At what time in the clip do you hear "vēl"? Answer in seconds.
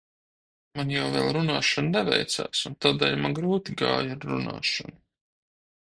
1.15-1.29